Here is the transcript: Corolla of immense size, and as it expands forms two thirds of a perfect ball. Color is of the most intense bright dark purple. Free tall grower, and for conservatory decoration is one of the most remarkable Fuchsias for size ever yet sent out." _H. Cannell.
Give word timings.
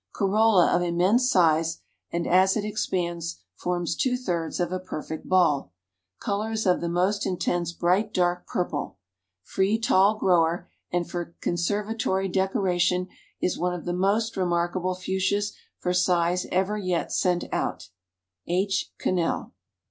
Corolla 0.13 0.75
of 0.75 0.81
immense 0.81 1.29
size, 1.29 1.77
and 2.09 2.25
as 2.25 2.57
it 2.57 2.65
expands 2.65 3.43
forms 3.53 3.95
two 3.95 4.17
thirds 4.17 4.59
of 4.59 4.71
a 4.71 4.79
perfect 4.79 5.29
ball. 5.29 5.73
Color 6.17 6.53
is 6.53 6.65
of 6.65 6.81
the 6.81 6.89
most 6.89 7.23
intense 7.27 7.71
bright 7.71 8.11
dark 8.11 8.47
purple. 8.47 8.97
Free 9.43 9.77
tall 9.77 10.17
grower, 10.17 10.67
and 10.91 11.07
for 11.07 11.35
conservatory 11.39 12.27
decoration 12.29 13.09
is 13.41 13.59
one 13.59 13.75
of 13.75 13.85
the 13.85 13.93
most 13.93 14.35
remarkable 14.35 14.95
Fuchsias 14.95 15.53
for 15.77 15.93
size 15.93 16.47
ever 16.51 16.79
yet 16.79 17.11
sent 17.13 17.43
out." 17.53 17.89
_H. 18.49 18.85
Cannell. 18.97 19.53